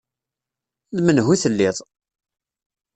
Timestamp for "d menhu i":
0.95-1.37